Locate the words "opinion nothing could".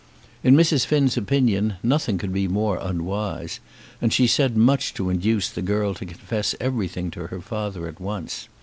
1.15-2.33